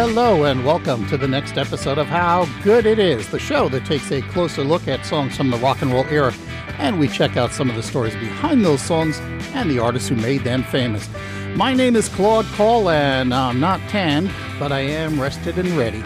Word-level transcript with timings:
hello, 0.00 0.44
and 0.44 0.64
welcome 0.64 1.06
to 1.06 1.18
the 1.18 1.28
next 1.28 1.58
episode 1.58 1.98
of 1.98 2.06
How 2.06 2.46
Good 2.62 2.86
It 2.86 2.98
Is, 2.98 3.28
the 3.28 3.38
show 3.38 3.68
that 3.68 3.84
takes 3.84 4.10
a 4.10 4.22
closer 4.22 4.64
look 4.64 4.88
at 4.88 5.04
songs 5.04 5.36
from 5.36 5.50
the 5.50 5.58
rock 5.58 5.82
and 5.82 5.92
roll 5.92 6.06
era, 6.06 6.32
and 6.78 6.98
we 6.98 7.06
check 7.06 7.36
out 7.36 7.52
some 7.52 7.68
of 7.68 7.76
the 7.76 7.82
stories 7.82 8.14
behind 8.14 8.64
those 8.64 8.80
songs 8.80 9.18
and 9.52 9.70
the 9.70 9.78
artists 9.78 10.08
who 10.08 10.16
made 10.16 10.42
them 10.42 10.62
famous. 10.62 11.06
My 11.54 11.74
name 11.74 11.96
is 11.96 12.08
Claude 12.08 12.46
Call, 12.46 12.88
and 12.88 13.34
I'm 13.34 13.60
not 13.60 13.78
tanned, 13.90 14.30
but 14.58 14.72
I 14.72 14.80
am 14.80 15.20
rested 15.20 15.58
and 15.58 15.68
ready. 15.72 16.02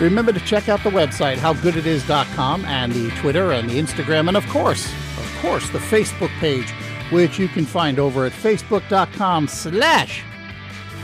Remember 0.00 0.32
to 0.32 0.40
check 0.40 0.70
out 0.70 0.82
the 0.82 0.88
website, 0.88 1.36
howgooditis.com, 1.36 2.64
and 2.64 2.92
the 2.92 3.10
Twitter 3.20 3.52
and 3.52 3.68
the 3.68 3.78
Instagram, 3.78 4.28
and 4.28 4.38
of 4.38 4.46
course, 4.46 4.90
of 5.18 5.38
course, 5.42 5.68
the 5.68 5.78
Facebook 5.78 6.30
page, 6.38 6.70
which 7.10 7.38
you 7.38 7.48
can 7.48 7.66
find 7.66 7.98
over 7.98 8.24
at 8.24 8.32
facebook.com 8.32 9.46
slash 9.46 10.22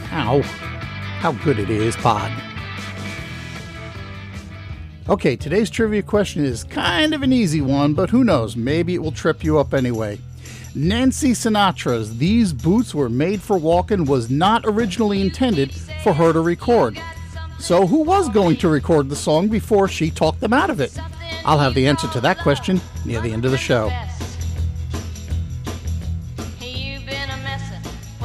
how 0.08 0.40
how 1.22 1.30
good 1.44 1.60
it 1.60 1.70
is, 1.70 1.94
pod. 1.94 2.32
Okay, 5.08 5.36
today's 5.36 5.70
trivia 5.70 6.02
question 6.02 6.44
is 6.44 6.64
kind 6.64 7.14
of 7.14 7.22
an 7.22 7.32
easy 7.32 7.60
one, 7.60 7.94
but 7.94 8.10
who 8.10 8.24
knows? 8.24 8.56
Maybe 8.56 8.96
it 8.96 9.02
will 9.04 9.12
trip 9.12 9.44
you 9.44 9.56
up 9.56 9.72
anyway. 9.72 10.18
Nancy 10.74 11.30
Sinatra's 11.30 12.18
These 12.18 12.52
Boots 12.52 12.92
Were 12.92 13.08
Made 13.08 13.40
for 13.40 13.56
Walking 13.56 14.04
was 14.04 14.30
not 14.30 14.64
originally 14.64 15.20
intended 15.20 15.72
for 16.02 16.12
her 16.12 16.32
to 16.32 16.40
record. 16.40 17.00
So, 17.60 17.86
who 17.86 18.02
was 18.02 18.28
going 18.28 18.56
to 18.56 18.68
record 18.68 19.08
the 19.08 19.14
song 19.14 19.46
before 19.46 19.86
she 19.86 20.10
talked 20.10 20.40
them 20.40 20.52
out 20.52 20.70
of 20.70 20.80
it? 20.80 20.98
I'll 21.44 21.58
have 21.60 21.74
the 21.74 21.86
answer 21.86 22.08
to 22.08 22.20
that 22.22 22.40
question 22.40 22.80
near 23.04 23.20
the 23.20 23.32
end 23.32 23.44
of 23.44 23.52
the 23.52 23.58
show. 23.58 23.92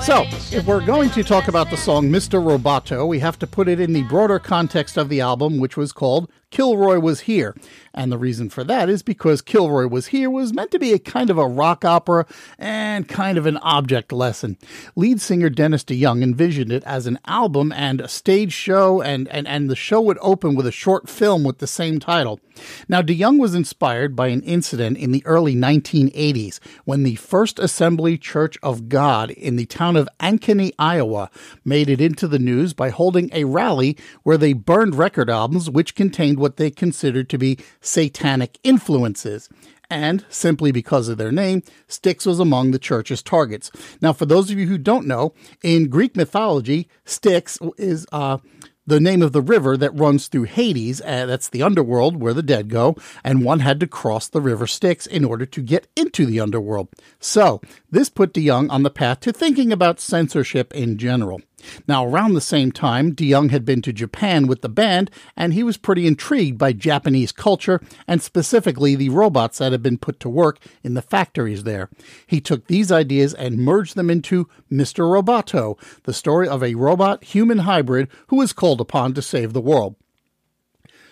So, 0.08 0.24
if 0.54 0.66
we're 0.66 0.86
going 0.86 1.10
to 1.10 1.22
talk 1.22 1.50
about 1.50 1.70
the 1.70 1.76
song 1.76 2.10
Mr. 2.10 2.42
Roboto, 2.42 3.06
we 3.06 3.20
have 3.20 3.38
to 3.40 3.46
put 3.46 3.68
it 3.68 3.82
in 3.82 3.92
the 3.92 4.04
broader 4.04 4.40
context 4.40 4.96
of 4.96 5.10
the 5.10 5.20
album, 5.20 5.58
which 5.58 5.76
was 5.76 5.92
called 5.92 6.32
Kilroy 6.50 7.00
Was 7.00 7.22
Here. 7.22 7.56
And 7.94 8.12
the 8.12 8.18
reason 8.18 8.50
for 8.50 8.64
that 8.64 8.90
is 8.90 9.04
because 9.04 9.42
Kilroy 9.42 9.88
Was 9.88 10.08
Here 10.08 10.30
was 10.30 10.54
meant 10.54 10.72
to 10.72 10.80
be 10.80 10.94
a 10.94 11.00
kind 11.00 11.30
of 11.30 11.38
a 11.38 11.48
rock 11.48 11.84
opera 11.84 12.26
and 12.58 13.08
kind 13.08 13.38
of 13.38 13.46
an 13.46 13.58
object 13.58 14.12
lesson. 14.12 14.58
Lead 14.96 15.20
singer 15.20 15.50
Dennis 15.50 15.84
DeYoung 15.84 16.24
envisioned 16.24 16.72
it 16.72 16.84
as 16.86 17.08
an 17.08 17.20
album 17.26 17.72
and 17.72 18.00
a 18.00 18.08
stage 18.08 18.54
show, 18.54 19.02
and, 19.02 19.28
and, 19.30 19.48
and 19.48 19.70
the 19.70 19.76
show 19.76 20.00
would 20.02 20.20
open 20.22 20.56
with 20.56 20.68
a 20.68 20.72
short 20.72 21.10
film 21.10 21.44
with 21.44 21.58
the 21.58 21.68
same 21.68 22.00
title. 22.00 22.40
Now, 22.88 23.02
DeYoung 23.02 23.40
was 23.40 23.56
inspired 23.56 24.16
by 24.16 24.28
an 24.28 24.42
incident 24.42 24.98
in 24.98 25.12
the 25.12 25.26
early 25.26 25.56
1980s 25.56 26.60
when 26.86 27.04
the 27.04 27.16
First 27.16 27.60
Assembly 27.60 28.18
Church 28.18 28.58
of 28.64 28.90
God 28.90 29.32
in 29.32 29.56
the 29.56 29.66
town 29.66 29.96
of 29.96 30.10
Ankeny, 30.20 30.72
Iowa, 30.80 31.30
made 31.64 31.90
it 31.90 32.02
into 32.02 32.28
the 32.28 32.40
news 32.40 32.74
by 32.74 32.90
holding 32.90 33.30
a 33.34 33.44
rally 33.44 33.98
where 34.24 34.38
they 34.38 34.54
burned 34.54 34.96
record 34.96 35.30
albums 35.30 35.70
which 35.70 35.96
contained 35.96 36.37
what 36.38 36.58
they 36.58 36.72
considered 36.72 37.30
to 37.30 37.38
be 37.38 37.58
satanic 37.82 38.60
influences. 38.64 39.50
And 39.90 40.26
simply 40.30 40.72
because 40.72 41.08
of 41.08 41.18
their 41.18 41.32
name, 41.32 41.64
Styx 41.88 42.26
was 42.26 42.40
among 42.40 42.72
the 42.72 42.80
church's 42.80 43.24
targets. 43.24 43.72
Now, 44.02 44.12
for 44.12 44.26
those 44.26 44.52
of 44.52 44.58
you 44.58 44.68
who 44.68 44.78
don't 44.78 45.08
know, 45.08 45.34
in 45.64 45.90
Greek 45.90 46.16
mythology, 46.16 46.90
Styx 47.06 47.58
is 47.78 48.06
uh, 48.12 48.40
the 48.86 49.00
name 49.00 49.22
of 49.22 49.32
the 49.32 49.42
river 49.42 49.78
that 49.78 49.98
runs 49.98 50.28
through 50.28 50.44
Hades. 50.44 51.02
Uh, 51.02 51.26
that's 51.26 51.50
the 51.50 51.64
underworld 51.64 52.18
where 52.18 52.34
the 52.34 52.44
dead 52.44 52.70
go, 52.70 52.96
and 53.24 53.44
one 53.44 53.60
had 53.60 53.80
to 53.82 53.88
cross 53.88 54.28
the 54.28 54.42
river 54.42 54.68
Styx 54.68 55.06
in 55.06 55.24
order 55.24 55.46
to 55.46 55.62
get 55.62 55.88
into 55.96 56.26
the 56.26 56.40
underworld. 56.40 56.90
So, 57.20 57.62
this 57.92 58.10
put 58.10 58.34
DeYoung 58.34 58.70
on 58.70 58.84
the 58.84 58.90
path 58.90 59.22
to 59.22 59.32
thinking 59.32 59.72
about 59.72 60.00
censorship 60.00 60.74
in 60.74 60.98
general. 60.98 61.42
Now, 61.88 62.06
around 62.06 62.34
the 62.34 62.42
same 62.42 62.72
time, 62.72 63.16
DeYoung 63.16 63.50
had 63.50 63.66
been 63.66 63.82
to 63.84 63.94
Japan 63.94 64.48
with 64.48 64.62
the 64.62 64.70
band, 64.70 65.10
and 65.36 65.54
he 65.54 65.64
was 65.64 65.78
pretty 65.78 66.06
intrigued 66.06 66.58
by 66.58 66.74
Japanese 66.74 67.32
culture 67.32 67.82
and 68.08 68.22
specifically 68.22 68.96
the 68.96 69.10
robots 69.10 69.58
that 69.58 69.72
had 69.72 69.82
been 69.82 69.98
put 69.98 70.20
to 70.20 70.30
work 70.30 70.60
in 70.84 70.94
the 70.94 71.02
factories 71.02 71.64
there. 71.64 71.90
He 72.26 72.42
took 72.42 72.68
these 72.68 72.92
ideas 72.92 73.34
and 73.34 73.58
merged 73.58 73.96
them 73.96 74.10
into 74.10 74.48
Mr. 74.72 75.10
Roboto, 75.10 75.78
the 76.04 76.14
story 76.14 76.48
of 76.48 76.64
a 76.64 76.76
robot 76.76 77.24
human 77.24 77.60
hybrid 77.60 78.08
who 78.28 78.42
is 78.42 78.54
called 78.54 78.82
upon 78.82 79.14
to 79.14 79.22
save 79.22 79.54
the 79.54 79.62
world. 79.62 79.96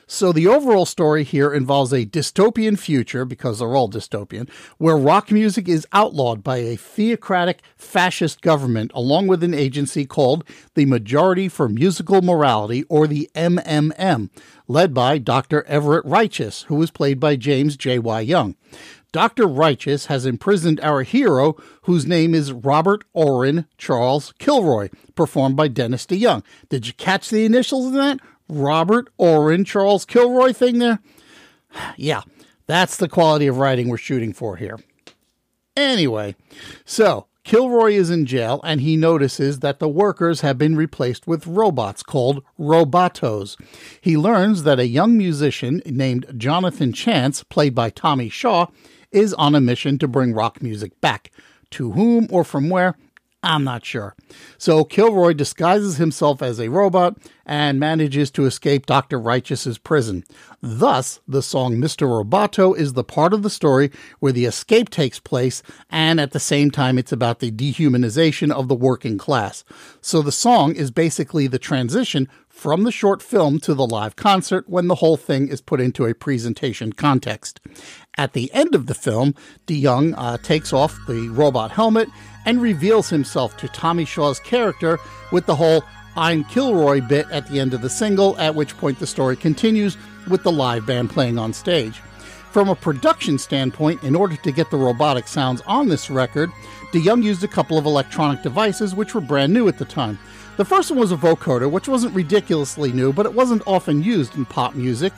So 0.07 0.31
the 0.31 0.47
overall 0.47 0.85
story 0.85 1.23
here 1.23 1.51
involves 1.51 1.91
a 1.91 2.05
dystopian 2.05 2.77
future, 2.77 3.25
because 3.25 3.59
they're 3.59 3.75
all 3.75 3.89
dystopian, 3.89 4.49
where 4.77 4.97
rock 4.97 5.31
music 5.31 5.67
is 5.67 5.87
outlawed 5.93 6.43
by 6.43 6.57
a 6.57 6.75
theocratic 6.75 7.61
fascist 7.75 8.41
government, 8.41 8.91
along 8.93 9.27
with 9.27 9.43
an 9.43 9.53
agency 9.53 10.05
called 10.05 10.43
the 10.75 10.85
Majority 10.85 11.49
for 11.49 11.67
Musical 11.67 12.21
Morality, 12.21 12.83
or 12.83 13.07
the 13.07 13.29
MMM, 13.33 14.29
led 14.67 14.93
by 14.93 15.17
Dr. 15.17 15.63
Everett 15.63 16.05
Righteous, 16.05 16.63
who 16.63 16.75
was 16.75 16.91
played 16.91 17.19
by 17.19 17.35
James 17.35 17.75
J.Y. 17.75 18.21
Young. 18.21 18.55
Dr. 19.11 19.47
Righteous 19.47 20.07
has 20.07 20.25
imprisoned 20.25 20.81
our 20.81 21.03
hero, 21.03 21.55
whose 21.83 22.05
name 22.05 22.35
is 22.35 22.51
Robert 22.51 23.05
Orrin 23.13 23.65
Charles 23.77 24.33
Kilroy, 24.39 24.89
performed 25.15 25.55
by 25.55 25.69
Dennis 25.69 26.05
DeYoung. 26.05 26.43
Did 26.67 26.85
you 26.85 26.93
catch 26.93 27.29
the 27.29 27.45
initials 27.45 27.85
in 27.87 27.93
that? 27.93 28.19
Robert 28.47 29.09
Orrin 29.17 29.65
Charles 29.65 30.05
Kilroy 30.05 30.53
thing 30.53 30.79
there? 30.79 30.99
Yeah, 31.97 32.21
that's 32.67 32.95
the 32.95 33.09
quality 33.09 33.47
of 33.47 33.57
writing 33.57 33.89
we're 33.89 33.97
shooting 33.97 34.31
for 34.31 34.55
here. 34.55 34.79
Anyway, 35.75 36.35
so 36.85 37.27
Kilroy 37.43 37.91
is 37.91 38.09
in 38.09 38.25
jail 38.25 38.61
and 38.63 38.81
he 38.81 38.97
notices 38.97 39.59
that 39.59 39.79
the 39.79 39.87
workers 39.87 40.41
have 40.41 40.57
been 40.57 40.75
replaced 40.75 41.27
with 41.27 41.45
robots 41.45 42.01
called 42.01 42.43
robotos. 42.59 43.55
He 44.01 44.17
learns 44.17 44.63
that 44.63 44.79
a 44.79 44.87
young 44.87 45.17
musician 45.17 45.81
named 45.85 46.25
Jonathan 46.37 46.91
Chance, 46.91 47.43
played 47.43 47.75
by 47.75 47.89
Tommy 47.89 48.29
Shaw, 48.29 48.67
is 49.11 49.33
on 49.35 49.53
a 49.53 49.61
mission 49.61 49.97
to 49.99 50.07
bring 50.07 50.33
rock 50.33 50.61
music 50.61 50.99
back. 51.01 51.31
To 51.71 51.91
whom 51.91 52.27
or 52.31 52.43
from 52.43 52.69
where, 52.69 52.95
I'm 53.45 53.63
not 53.63 53.85
sure. 53.85 54.15
So 54.57 54.83
Kilroy 54.83 55.33
disguises 55.33 55.97
himself 55.97 56.41
as 56.41 56.59
a 56.59 56.69
robot 56.69 57.17
and 57.45 57.79
manages 57.79 58.31
to 58.31 58.45
escape 58.45 58.87
Dr. 58.87 59.19
Righteous's 59.19 59.77
prison. 59.77 60.23
Thus, 60.61 61.19
the 61.27 61.43
song 61.43 61.75
Mr. 61.75 62.07
Roboto 62.07 62.75
is 62.75 62.93
the 62.93 63.03
part 63.03 63.33
of 63.33 63.43
the 63.43 63.51
story 63.51 63.91
where 64.19 64.31
the 64.31 64.45
escape 64.45 64.89
takes 64.89 65.19
place, 65.19 65.61
and 65.91 66.19
at 66.19 66.31
the 66.31 66.39
same 66.39 66.71
time, 66.71 66.97
it's 66.97 67.11
about 67.11 67.39
the 67.39 67.51
dehumanization 67.51 68.51
of 68.51 68.67
the 68.67 68.73
working 68.73 69.19
class. 69.19 69.63
So 70.01 70.23
the 70.23 70.31
song 70.31 70.75
is 70.75 70.89
basically 70.89 71.45
the 71.45 71.59
transition 71.59 72.27
from 72.55 72.83
the 72.83 72.91
short 72.91 73.21
film 73.21 73.59
to 73.59 73.73
the 73.73 73.85
live 73.85 74.15
concert 74.15 74.63
when 74.69 74.87
the 74.87 74.95
whole 74.95 75.17
thing 75.17 75.49
is 75.49 75.59
put 75.59 75.81
into 75.81 76.05
a 76.05 76.13
presentation 76.13 76.93
context. 76.93 77.59
At 78.17 78.31
the 78.31 78.51
end 78.53 78.73
of 78.73 78.87
the 78.87 78.95
film, 78.95 79.35
DeYoung 79.67 80.13
uh, 80.17 80.37
takes 80.37 80.71
off 80.71 80.97
the 81.05 81.27
robot 81.27 81.71
helmet 81.71 82.07
and 82.45 82.61
reveals 82.61 83.09
himself 83.09 83.57
to 83.57 83.67
Tommy 83.67 84.05
Shaw's 84.05 84.39
character 84.39 84.99
with 85.33 85.45
the 85.47 85.57
whole 85.57 85.83
I'm 86.15 86.45
Kilroy 86.45 87.01
bit 87.01 87.27
at 87.29 87.45
the 87.49 87.59
end 87.59 87.73
of 87.73 87.81
the 87.81 87.89
single, 87.89 88.37
at 88.39 88.55
which 88.55 88.77
point 88.77 88.99
the 88.99 89.05
story 89.05 89.35
continues 89.35 89.97
with 90.29 90.43
the 90.43 90.51
live 90.51 90.85
band 90.85 91.09
playing 91.09 91.37
on 91.37 91.51
stage. 91.51 91.99
From 92.51 92.69
a 92.69 92.75
production 92.75 93.37
standpoint, 93.37 94.01
in 94.01 94.15
order 94.15 94.37
to 94.37 94.51
get 94.53 94.71
the 94.71 94.77
robotic 94.77 95.27
sounds 95.27 95.61
on 95.67 95.89
this 95.89 96.09
record, 96.09 96.49
DeYoung 96.93 97.21
used 97.21 97.43
a 97.43 97.49
couple 97.49 97.77
of 97.77 97.85
electronic 97.85 98.43
devices 98.43 98.95
which 98.95 99.13
were 99.13 99.19
brand 99.19 99.51
new 99.51 99.67
at 99.67 99.77
the 99.77 99.83
time. 99.83 100.17
The 100.57 100.63
first 100.63 100.89
one 100.89 100.99
was 100.99 101.11
a 101.11 101.17
vocoder, 101.17 101.69
which 101.69 101.89
wasn't 101.89 102.15
ridiculously 102.15 102.93
new, 102.93 103.11
but 103.11 103.25
it 103.25 103.33
wasn't 103.33 103.61
often 103.67 104.01
used 104.01 104.35
in 104.35 104.45
pop 104.45 104.73
music, 104.73 105.11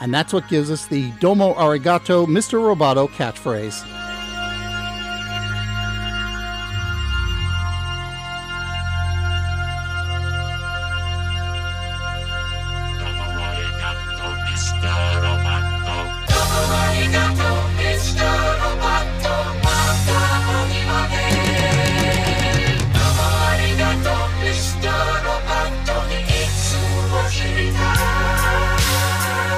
and 0.00 0.14
that's 0.14 0.32
what 0.32 0.48
gives 0.48 0.70
us 0.70 0.86
the 0.86 1.10
Domo 1.18 1.54
Arigato 1.54 2.24
Mr. 2.24 2.60
Roboto 2.60 3.08
catchphrase. 3.08 4.05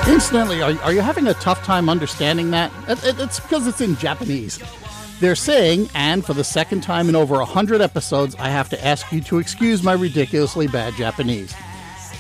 Incidentally, 0.09 0.63
are, 0.63 0.73
are 0.83 0.93
you 0.93 1.03
having 1.03 1.27
a 1.27 1.35
tough 1.35 1.63
time 1.65 1.91
understanding 1.91 2.51
that? 2.51 2.73
It, 2.89 3.05
it, 3.05 3.21
it's 3.21 3.39
because 3.41 3.67
it's 3.67 3.83
in 3.83 3.95
Japanese. 3.97 4.59
They're 5.21 5.35
saying, 5.35 5.91
and 5.95 6.25
for 6.25 6.33
the 6.33 6.45
second 6.45 6.81
time 6.83 7.11
in 7.11 7.15
over 7.15 7.35
a 7.41 7.45
hundred 7.45 7.83
episodes, 7.83 8.35
I 8.39 8.49
have 8.49 8.71
to 8.71 8.85
ask 8.85 9.13
you 9.13 9.21
to 9.23 9.39
excuse 9.39 9.83
my 9.83 9.93
ridiculously 9.93 10.67
bad 10.67 10.95
Japanese. 10.95 11.55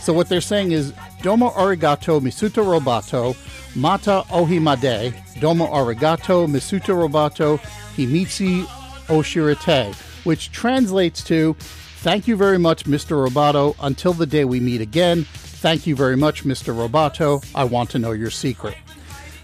So 0.02 0.12
what 0.12 0.28
they're 0.28 0.42
saying 0.42 0.72
is, 0.72 0.92
Domo 1.22 1.48
arigato 1.50 2.20
misuto 2.20 2.62
robato, 2.62 3.34
mata 3.74 4.22
ohimade, 4.28 5.40
domo 5.40 5.66
arigato 5.68 6.46
misuto 6.46 6.94
robato, 6.94 7.58
himitsu 7.96 8.64
oshirite, 9.06 9.94
which 10.24 10.52
translates 10.52 11.24
to, 11.24 11.56
Thank 12.00 12.28
you 12.28 12.36
very 12.36 12.58
much, 12.58 12.84
Mr. 12.84 13.26
Roboto. 13.26 13.74
Until 13.80 14.12
the 14.12 14.24
day 14.24 14.44
we 14.44 14.60
meet 14.60 14.80
again, 14.80 15.26
thank 15.58 15.86
you 15.86 15.96
very 15.96 16.16
much, 16.16 16.44
Mr. 16.44 16.74
Roboto. 16.74 17.44
I 17.54 17.64
want 17.64 17.90
to 17.90 17.98
know 17.98 18.12
your 18.12 18.30
secret. 18.30 18.76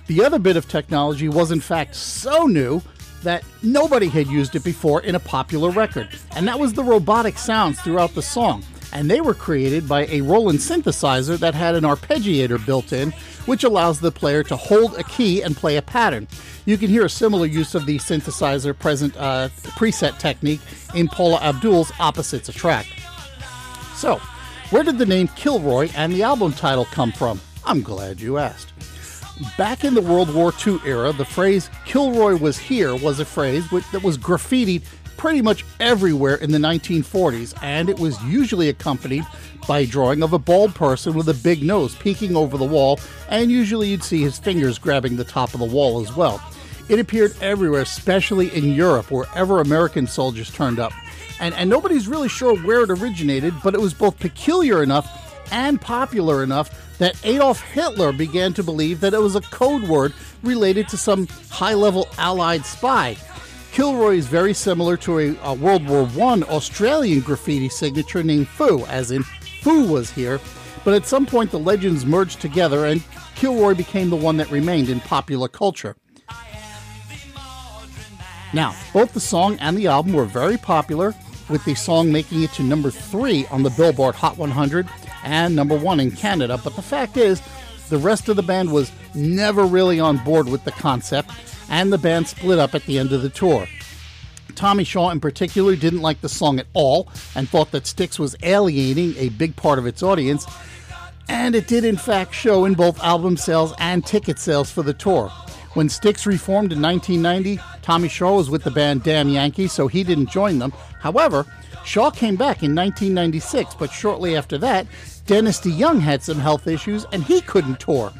The 0.06 0.24
other 0.24 0.38
bit 0.38 0.56
of 0.56 0.68
technology 0.68 1.28
was, 1.28 1.50
in 1.50 1.60
fact, 1.60 1.94
so 1.94 2.46
new 2.46 2.82
that 3.22 3.42
nobody 3.62 4.08
had 4.08 4.26
used 4.26 4.54
it 4.54 4.62
before 4.62 5.00
in 5.02 5.14
a 5.14 5.20
popular 5.20 5.70
record, 5.70 6.08
and 6.36 6.46
that 6.46 6.58
was 6.58 6.74
the 6.74 6.84
robotic 6.84 7.38
sounds 7.38 7.80
throughout 7.80 8.14
the 8.14 8.22
song. 8.22 8.62
And 8.92 9.10
they 9.10 9.20
were 9.20 9.34
created 9.34 9.88
by 9.88 10.06
a 10.06 10.20
Roland 10.20 10.60
synthesizer 10.60 11.36
that 11.38 11.54
had 11.54 11.74
an 11.74 11.82
arpeggiator 11.82 12.64
built 12.64 12.92
in, 12.92 13.10
which 13.46 13.64
allows 13.64 13.98
the 13.98 14.12
player 14.12 14.44
to 14.44 14.56
hold 14.56 14.96
a 14.96 15.04
key 15.04 15.42
and 15.42 15.56
play 15.56 15.76
a 15.76 15.82
pattern. 15.82 16.28
You 16.64 16.78
can 16.78 16.88
hear 16.88 17.04
a 17.04 17.10
similar 17.10 17.46
use 17.46 17.74
of 17.74 17.86
the 17.86 17.98
synthesizer 17.98 18.78
present 18.78 19.16
uh, 19.16 19.48
preset 19.62 20.18
technique 20.18 20.60
in 20.94 21.08
Paula 21.08 21.40
Abdul's 21.40 21.92
Opposites 21.98 22.48
Attract. 22.48 22.88
So, 23.96 24.20
where 24.74 24.82
did 24.82 24.98
the 24.98 25.06
name 25.06 25.28
Kilroy 25.36 25.88
and 25.94 26.12
the 26.12 26.24
album 26.24 26.52
title 26.52 26.84
come 26.86 27.12
from? 27.12 27.40
I'm 27.64 27.80
glad 27.80 28.20
you 28.20 28.38
asked. 28.38 28.72
Back 29.56 29.84
in 29.84 29.94
the 29.94 30.02
World 30.02 30.34
War 30.34 30.52
II 30.66 30.80
era, 30.84 31.12
the 31.12 31.24
phrase 31.24 31.70
Kilroy 31.86 32.36
was 32.36 32.58
here 32.58 32.96
was 32.96 33.20
a 33.20 33.24
phrase 33.24 33.70
which, 33.70 33.88
that 33.92 34.02
was 34.02 34.18
graffitied 34.18 34.82
pretty 35.16 35.42
much 35.42 35.64
everywhere 35.78 36.34
in 36.34 36.50
the 36.50 36.58
1940s, 36.58 37.56
and 37.62 37.88
it 37.88 38.00
was 38.00 38.20
usually 38.24 38.68
accompanied 38.68 39.24
by 39.68 39.78
a 39.78 39.86
drawing 39.86 40.24
of 40.24 40.32
a 40.32 40.40
bald 40.40 40.74
person 40.74 41.14
with 41.14 41.28
a 41.28 41.34
big 41.34 41.62
nose 41.62 41.94
peeking 41.94 42.34
over 42.34 42.58
the 42.58 42.64
wall, 42.64 42.98
and 43.28 43.52
usually 43.52 43.90
you'd 43.90 44.02
see 44.02 44.22
his 44.22 44.40
fingers 44.40 44.76
grabbing 44.76 45.14
the 45.14 45.22
top 45.22 45.54
of 45.54 45.60
the 45.60 45.66
wall 45.66 46.00
as 46.00 46.16
well. 46.16 46.42
It 46.88 46.98
appeared 46.98 47.34
everywhere, 47.40 47.82
especially 47.82 48.54
in 48.54 48.72
Europe, 48.72 49.10
wherever 49.10 49.60
American 49.60 50.06
soldiers 50.06 50.50
turned 50.50 50.78
up. 50.78 50.92
And, 51.40 51.54
and 51.54 51.68
nobody's 51.68 52.08
really 52.08 52.28
sure 52.28 52.56
where 52.56 52.82
it 52.82 52.90
originated, 52.90 53.54
but 53.62 53.74
it 53.74 53.80
was 53.80 53.94
both 53.94 54.18
peculiar 54.18 54.82
enough 54.82 55.50
and 55.50 55.80
popular 55.80 56.42
enough 56.42 56.98
that 56.98 57.16
Adolf 57.24 57.60
Hitler 57.60 58.12
began 58.12 58.52
to 58.54 58.62
believe 58.62 59.00
that 59.00 59.14
it 59.14 59.20
was 59.20 59.34
a 59.36 59.40
code 59.40 59.82
word 59.88 60.12
related 60.42 60.88
to 60.88 60.96
some 60.96 61.26
high 61.50 61.74
level 61.74 62.08
Allied 62.18 62.64
spy. 62.64 63.16
Kilroy 63.72 64.16
is 64.16 64.26
very 64.26 64.54
similar 64.54 64.96
to 64.98 65.18
a, 65.18 65.36
a 65.42 65.54
World 65.54 65.88
War 65.88 66.06
I 66.06 66.42
Australian 66.42 67.20
graffiti 67.20 67.68
signature 67.68 68.22
named 68.22 68.46
Foo, 68.46 68.84
as 68.86 69.10
in 69.10 69.24
Foo 69.62 69.88
was 69.88 70.10
here, 70.10 70.40
but 70.84 70.94
at 70.94 71.06
some 71.06 71.26
point 71.26 71.50
the 71.50 71.58
legends 71.58 72.06
merged 72.06 72.40
together 72.40 72.86
and 72.86 73.02
Kilroy 73.34 73.74
became 73.74 74.10
the 74.10 74.16
one 74.16 74.36
that 74.36 74.50
remained 74.50 74.88
in 74.88 75.00
popular 75.00 75.48
culture. 75.48 75.96
Now, 78.54 78.76
both 78.92 79.12
the 79.12 79.20
song 79.20 79.58
and 79.60 79.76
the 79.76 79.88
album 79.88 80.12
were 80.12 80.24
very 80.24 80.56
popular, 80.56 81.12
with 81.48 81.64
the 81.64 81.74
song 81.74 82.12
making 82.12 82.44
it 82.44 82.52
to 82.52 82.62
number 82.62 82.88
three 82.88 83.46
on 83.48 83.64
the 83.64 83.70
Billboard 83.70 84.14
Hot 84.14 84.38
100 84.38 84.88
and 85.24 85.56
number 85.56 85.76
one 85.76 85.98
in 85.98 86.12
Canada. 86.12 86.58
But 86.62 86.76
the 86.76 86.82
fact 86.82 87.16
is, 87.16 87.42
the 87.88 87.98
rest 87.98 88.28
of 88.28 88.36
the 88.36 88.42
band 88.44 88.70
was 88.70 88.92
never 89.12 89.64
really 89.64 89.98
on 89.98 90.18
board 90.18 90.48
with 90.48 90.62
the 90.62 90.70
concept, 90.70 91.32
and 91.68 91.92
the 91.92 91.98
band 91.98 92.28
split 92.28 92.60
up 92.60 92.76
at 92.76 92.86
the 92.86 92.98
end 92.98 93.12
of 93.12 93.22
the 93.22 93.28
tour. 93.28 93.66
Tommy 94.54 94.84
Shaw, 94.84 95.10
in 95.10 95.18
particular, 95.18 95.74
didn't 95.74 96.02
like 96.02 96.20
the 96.20 96.28
song 96.28 96.60
at 96.60 96.68
all 96.74 97.08
and 97.34 97.48
thought 97.48 97.72
that 97.72 97.88
Styx 97.88 98.20
was 98.20 98.36
alienating 98.44 99.16
a 99.16 99.30
big 99.30 99.56
part 99.56 99.80
of 99.80 99.86
its 99.86 100.00
audience, 100.00 100.46
and 101.28 101.56
it 101.56 101.66
did, 101.66 101.84
in 101.84 101.96
fact, 101.96 102.32
show 102.32 102.64
in 102.66 102.74
both 102.74 103.02
album 103.02 103.36
sales 103.36 103.74
and 103.78 104.06
ticket 104.06 104.38
sales 104.38 104.70
for 104.70 104.84
the 104.84 104.94
tour. 104.94 105.28
When 105.72 105.88
Styx 105.88 106.24
reformed 106.24 106.72
in 106.72 106.80
1990, 106.80 107.60
Tommy 107.84 108.08
Shaw 108.08 108.36
was 108.36 108.48
with 108.48 108.64
the 108.64 108.70
band 108.70 109.02
Damn 109.02 109.28
Yankees, 109.28 109.70
so 109.70 109.88
he 109.88 110.04
didn't 110.04 110.30
join 110.30 110.58
them. 110.58 110.72
However, 111.00 111.44
Shaw 111.84 112.10
came 112.10 112.34
back 112.34 112.62
in 112.62 112.74
1996, 112.74 113.74
but 113.74 113.92
shortly 113.92 114.36
after 114.36 114.56
that, 114.56 114.86
Dennis 115.26 115.60
DeYoung 115.60 116.00
had 116.00 116.22
some 116.22 116.38
health 116.38 116.66
issues 116.66 117.04
and 117.12 117.22
he 117.22 117.42
couldn't 117.42 117.78
tour. 117.78 118.10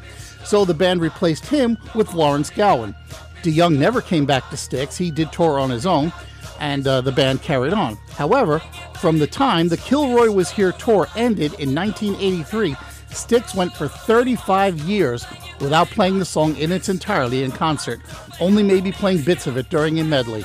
So 0.43 0.65
the 0.65 0.75
band 0.75 1.01
replaced 1.01 1.47
him 1.47 1.79
with 1.95 2.13
Lawrence 2.13 2.51
Gowan. 2.51 2.93
DeYoung 3.41 3.79
never 3.79 4.01
came 4.01 4.27
back 4.27 4.47
to 4.51 4.57
Styx, 4.57 4.97
he 4.97 5.09
did 5.09 5.31
tour 5.31 5.59
on 5.59 5.71
his 5.71 5.87
own, 5.87 6.13
and 6.59 6.87
uh, 6.87 7.01
the 7.01 7.11
band 7.11 7.41
carried 7.41 7.73
on. 7.73 7.95
However, 8.11 8.59
from 9.01 9.17
the 9.17 9.25
time 9.25 9.67
the 9.67 9.77
Kilroy 9.77 10.29
Was 10.29 10.51
Here 10.51 10.73
tour 10.73 11.07
ended 11.15 11.53
in 11.59 11.73
1983, 11.73 12.75
Styx 13.09 13.55
went 13.55 13.73
for 13.73 13.87
35 13.87 14.77
years 14.81 15.25
without 15.59 15.87
playing 15.87 16.19
the 16.19 16.25
song 16.25 16.55
in 16.57 16.71
its 16.71 16.89
entirety 16.89 17.43
in 17.43 17.51
concert, 17.51 17.99
only 18.39 18.63
maybe 18.63 18.91
playing 18.91 19.23
bits 19.23 19.47
of 19.47 19.57
it 19.57 19.69
during 19.69 19.99
a 19.99 20.03
medley. 20.03 20.43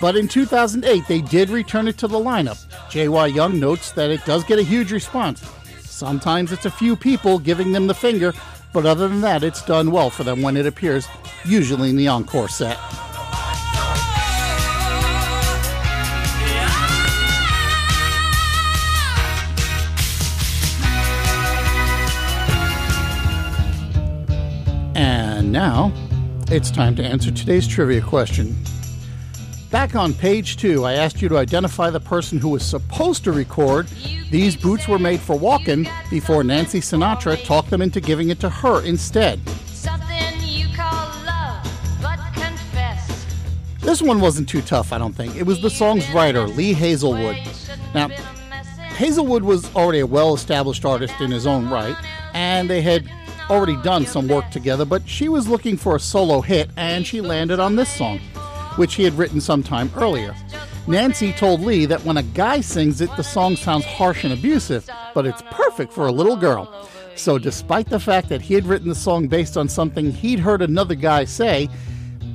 But 0.00 0.16
in 0.16 0.28
2008, 0.28 1.06
they 1.06 1.20
did 1.20 1.50
return 1.50 1.88
it 1.88 1.98
to 1.98 2.08
the 2.08 2.18
lineup. 2.18 2.62
J.Y. 2.90 3.26
Young 3.28 3.58
notes 3.58 3.92
that 3.92 4.10
it 4.10 4.24
does 4.24 4.44
get 4.44 4.58
a 4.58 4.62
huge 4.62 4.92
response. 4.92 5.42
Sometimes 5.80 6.52
it's 6.52 6.66
a 6.66 6.70
few 6.70 6.96
people 6.96 7.38
giving 7.38 7.72
them 7.72 7.86
the 7.86 7.94
finger, 7.94 8.32
but 8.72 8.86
other 8.86 9.08
than 9.08 9.20
that, 9.20 9.44
it's 9.44 9.64
done 9.64 9.90
well 9.90 10.10
for 10.10 10.24
them 10.24 10.42
when 10.42 10.56
it 10.56 10.66
appears, 10.66 11.06
usually 11.44 11.90
in 11.90 11.96
the 11.96 12.08
encore 12.08 12.48
set. 12.48 12.78
Now, 25.64 25.90
it's 26.48 26.70
time 26.70 26.94
to 26.94 27.02
answer 27.02 27.30
today's 27.30 27.66
trivia 27.66 28.02
question. 28.02 28.54
Back 29.70 29.94
on 29.94 30.12
page 30.12 30.58
two, 30.58 30.84
I 30.84 30.92
asked 30.92 31.22
you 31.22 31.28
to 31.30 31.38
identify 31.38 31.88
the 31.88 32.00
person 32.00 32.38
who 32.38 32.50
was 32.50 32.62
supposed 32.62 33.24
to 33.24 33.32
record 33.32 33.86
These 34.30 34.56
Boots 34.56 34.86
Were 34.86 34.98
Made 34.98 35.20
for 35.20 35.38
Walking 35.38 35.88
before 36.10 36.44
Nancy 36.44 36.80
Sinatra 36.80 37.42
talked 37.46 37.70
them 37.70 37.80
into 37.80 37.98
giving 38.02 38.28
it 38.28 38.40
to 38.40 38.50
her 38.50 38.84
instead. 38.84 39.40
This 43.80 44.02
one 44.02 44.20
wasn't 44.20 44.50
too 44.50 44.60
tough, 44.60 44.92
I 44.92 44.98
don't 44.98 45.14
think. 45.14 45.34
It 45.34 45.44
was 45.44 45.62
the 45.62 45.70
song's 45.70 46.10
writer, 46.10 46.46
Lee 46.46 46.74
Hazlewood. 46.74 47.38
Now, 47.94 48.08
Hazlewood 48.98 49.42
was 49.42 49.74
already 49.74 50.00
a 50.00 50.06
well 50.06 50.34
established 50.34 50.84
artist 50.84 51.18
in 51.22 51.30
his 51.30 51.46
own 51.46 51.70
right, 51.70 51.96
and 52.34 52.68
they 52.68 52.82
had 52.82 53.08
already 53.50 53.76
done 53.82 54.06
some 54.06 54.28
work 54.28 54.50
together, 54.50 54.84
but 54.84 55.08
she 55.08 55.28
was 55.28 55.48
looking 55.48 55.76
for 55.76 55.96
a 55.96 56.00
solo 56.00 56.40
hit, 56.40 56.70
and 56.76 57.06
she 57.06 57.20
landed 57.20 57.60
on 57.60 57.76
this 57.76 57.88
song 57.88 58.20
which 58.76 58.94
he 58.94 59.04
had 59.04 59.14
written 59.14 59.40
some 59.40 59.62
time 59.62 59.90
earlier. 59.96 60.34
Nancy 60.86 61.32
told 61.32 61.60
Lee 61.60 61.86
that 61.86 62.04
when 62.04 62.16
a 62.16 62.22
guy 62.22 62.60
sings 62.60 63.00
it, 63.00 63.10
the 63.16 63.22
song 63.22 63.56
sounds 63.56 63.84
harsh 63.84 64.24
and 64.24 64.32
abusive, 64.32 64.88
but 65.14 65.26
it's 65.26 65.42
perfect 65.50 65.92
for 65.92 66.06
a 66.06 66.12
little 66.12 66.36
girl. 66.36 66.88
So, 67.16 67.38
despite 67.38 67.88
the 67.88 68.00
fact 68.00 68.28
that 68.28 68.42
he 68.42 68.54
had 68.54 68.66
written 68.66 68.88
the 68.88 68.94
song 68.94 69.28
based 69.28 69.56
on 69.56 69.68
something 69.68 70.10
he'd 70.10 70.40
heard 70.40 70.62
another 70.62 70.96
guy 70.96 71.24
say, 71.24 71.68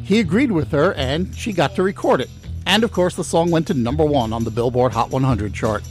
he 0.04 0.20
agreed 0.20 0.52
with 0.52 0.72
her 0.72 0.94
and 0.94 1.36
she 1.36 1.54
got 1.54 1.76
to 1.76 1.84
record 1.84 2.22
it. 2.22 2.30
And 2.66 2.84
of 2.84 2.92
course, 2.92 3.16
the 3.16 3.24
song 3.24 3.52
went 3.52 3.68
to 3.68 3.74
number 3.74 4.06
one 4.06 4.32
on 4.32 4.44
the 4.44 4.52
Billboard 4.52 4.94
Hot 4.94 5.12
100 5.12 5.54
chart. 5.54 5.84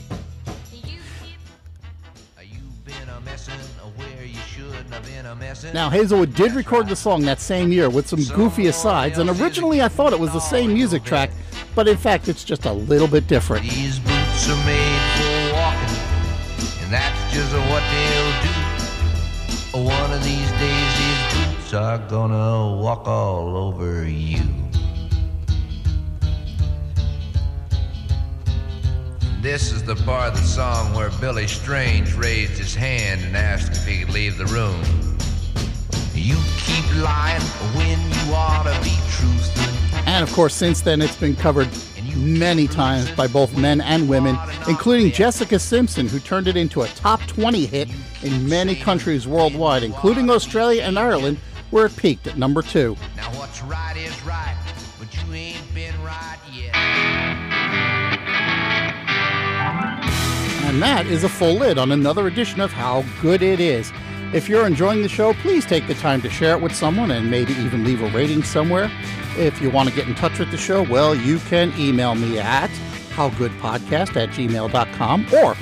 Now, 5.73 5.89
Hazlewood 5.89 6.33
did 6.33 6.53
record 6.53 6.87
the 6.87 6.95
song 6.95 7.21
that 7.23 7.39
same 7.39 7.71
year 7.71 7.89
with 7.89 8.07
some 8.07 8.23
goofy 8.35 8.67
asides, 8.67 9.19
and 9.19 9.29
originally 9.29 9.81
I 9.81 9.87
thought 9.87 10.13
it 10.13 10.19
was 10.19 10.33
the 10.33 10.39
same 10.39 10.73
music 10.73 11.03
track, 11.03 11.29
but 11.75 11.87
in 11.87 11.95
fact 11.95 12.27
it's 12.27 12.43
just 12.43 12.65
a 12.65 12.73
little 12.73 13.07
bit 13.07 13.27
different. 13.27 13.63
These 13.63 13.99
boots 13.99 14.49
are 14.49 14.65
made 14.65 15.01
for 15.17 15.53
walking, 15.53 16.83
and 16.83 16.91
that's 16.91 17.33
just 17.33 17.53
what 17.53 17.83
they'll 17.91 18.41
do. 18.41 19.87
One 19.87 20.11
of 20.11 20.23
these 20.23 20.51
days, 20.53 20.97
these 20.97 21.47
boots 21.47 21.73
are 21.75 21.99
gonna 21.99 22.75
walk 22.81 23.07
all 23.07 23.55
over 23.55 24.03
you. 24.07 24.41
This 29.41 29.71
is 29.71 29.83
the 29.83 29.95
part 29.95 30.33
of 30.33 30.41
the 30.41 30.47
song 30.47 30.93
where 30.95 31.11
Billy 31.21 31.47
Strange 31.47 32.13
raised 32.15 32.57
his 32.57 32.73
hand 32.73 33.21
and 33.23 33.37
asked 33.37 33.71
if 33.71 33.85
he 33.85 34.03
could 34.03 34.13
leave 34.13 34.37
the 34.37 34.47
room. 34.47 35.08
You 36.21 36.35
keep 36.57 36.83
lying 37.01 37.41
when 37.77 37.97
you 37.97 38.33
ought 38.35 38.63
to 38.63 38.83
be 38.83 38.93
truthful. 39.09 39.99
And 40.05 40.21
of 40.21 40.33
course, 40.33 40.53
since 40.53 40.81
then, 40.81 41.01
it's 41.01 41.15
been 41.15 41.33
covered 41.33 41.69
many 42.17 42.67
times 42.67 43.09
by 43.11 43.25
both 43.25 43.57
men 43.57 43.79
and 43.79 44.09
women, 44.09 44.37
including 44.67 45.13
Jessica 45.13 45.57
Simpson, 45.57 46.09
who 46.09 46.19
turned 46.19 46.49
it 46.49 46.57
into 46.57 46.81
a 46.81 46.87
top 46.89 47.21
20 47.27 47.65
hit 47.65 47.87
in 48.21 48.49
many 48.49 48.75
countries 48.75 49.29
worldwide, 49.29 49.81
including 49.81 50.29
Australia 50.29 50.83
and 50.83 50.99
Ireland, 50.99 51.37
where 51.69 51.85
it 51.85 51.95
peaked 51.95 52.27
at 52.27 52.37
number 52.37 52.61
two. 52.61 52.97
Now, 53.15 53.29
what's 53.37 53.61
right 53.61 53.95
is 53.95 54.21
right, 54.23 54.57
but 54.99 55.07
you 55.15 55.33
ain't 55.33 55.73
been 55.73 55.95
right 56.03 56.37
yet. 56.51 56.75
And 60.65 60.81
that 60.81 61.05
is 61.05 61.23
a 61.23 61.29
full 61.29 61.55
lid 61.55 61.77
on 61.77 61.93
another 61.93 62.27
edition 62.27 62.59
of 62.59 62.73
How 62.73 63.05
Good 63.21 63.41
It 63.41 63.61
Is. 63.61 63.93
If 64.31 64.47
you're 64.47 64.67
enjoying 64.67 65.01
the 65.01 65.09
show, 65.09 65.33
please 65.33 65.65
take 65.65 65.87
the 65.87 65.95
time 65.95 66.21
to 66.21 66.29
share 66.29 66.55
it 66.55 66.61
with 66.61 66.75
someone 66.75 67.09
and 67.09 67.31
maybe 67.31 67.53
even 67.53 67.83
leave 67.83 68.03
a 68.03 68.09
rating 68.09 68.43
somewhere. 68.43 68.91
If 69.37 69.59
you 69.59 69.71
want 69.71 69.89
to 69.89 69.95
get 69.95 70.07
in 70.07 70.13
touch 70.13 70.37
with 70.37 70.51
the 70.51 70.57
show, 70.57 70.83
well, 70.83 71.15
you 71.15 71.39
can 71.39 71.73
email 71.79 72.13
me 72.13 72.37
at 72.37 72.69
howgoodpodcast 73.15 74.15
at 74.15 74.29
gmail.com, 74.29 75.25
or 75.33 75.55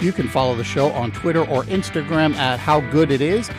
you 0.00 0.10
can 0.10 0.26
follow 0.28 0.54
the 0.56 0.64
show 0.64 0.90
on 0.92 1.12
Twitter 1.12 1.46
or 1.46 1.64
Instagram 1.64 2.34
at 2.36 2.58
howgooditis. 2.58 3.54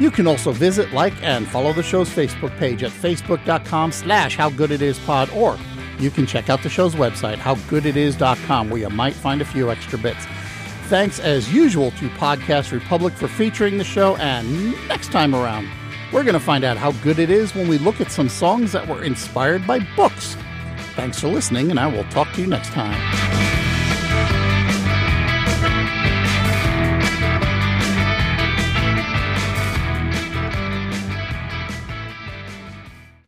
You 0.00 0.10
can 0.10 0.26
also 0.26 0.50
visit, 0.50 0.92
like, 0.92 1.14
and 1.22 1.46
follow 1.46 1.72
the 1.72 1.82
show's 1.82 2.08
Facebook 2.08 2.56
page 2.58 2.82
at 2.82 2.90
facebook.com 2.90 3.92
slash 3.92 4.36
howgooditispod, 4.36 5.36
or 5.36 5.56
you 6.00 6.10
can 6.10 6.26
check 6.26 6.50
out 6.50 6.64
the 6.64 6.68
show's 6.68 6.96
website, 6.96 7.36
howgooditis.com, 7.36 8.70
where 8.70 8.80
you 8.80 8.90
might 8.90 9.14
find 9.14 9.40
a 9.40 9.44
few 9.44 9.70
extra 9.70 9.98
bits. 9.98 10.26
Thanks, 10.90 11.20
as 11.20 11.54
usual, 11.54 11.92
to 11.92 12.08
Podcast 12.08 12.72
Republic 12.72 13.14
for 13.14 13.28
featuring 13.28 13.78
the 13.78 13.84
show, 13.84 14.16
and 14.16 14.72
next 14.88 15.12
time 15.12 15.36
around, 15.36 15.68
we're 16.12 16.24
going 16.24 16.34
to 16.34 16.40
find 16.40 16.64
out 16.64 16.76
how 16.76 16.90
good 16.90 17.20
it 17.20 17.30
is 17.30 17.54
when 17.54 17.68
we 17.68 17.78
look 17.78 18.00
at 18.00 18.10
some 18.10 18.28
songs 18.28 18.72
that 18.72 18.88
were 18.88 19.04
inspired 19.04 19.64
by 19.68 19.78
books. 19.94 20.36
Thanks 20.96 21.20
for 21.20 21.28
listening, 21.28 21.70
and 21.70 21.78
I 21.78 21.86
will 21.86 22.02
talk 22.10 22.32
to 22.32 22.40
you 22.40 22.48
next 22.48 22.70
time. 22.70 23.39